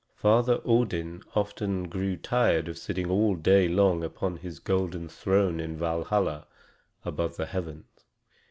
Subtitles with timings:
[0.15, 5.77] Father Odin often grew tired of sitting all day long upon his golden throne in
[5.77, 6.47] Valhalla
[7.05, 8.03] above the heavens.